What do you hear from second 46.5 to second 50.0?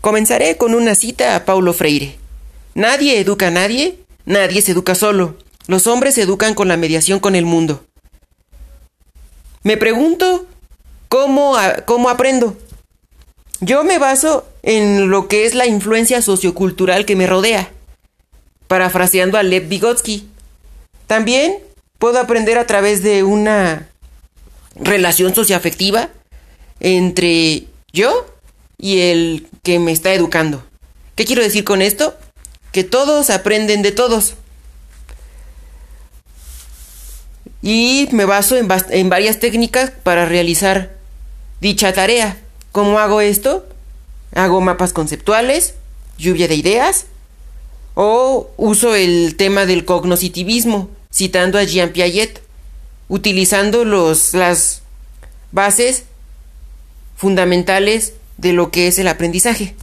ideas, o uso el tema del